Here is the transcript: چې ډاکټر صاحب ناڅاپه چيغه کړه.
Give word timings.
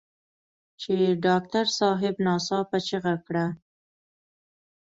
چې 0.81 0.93
ډاکټر 1.25 1.65
صاحب 1.79 2.15
ناڅاپه 2.25 2.77
چيغه 2.87 3.15
کړه. 3.27 3.45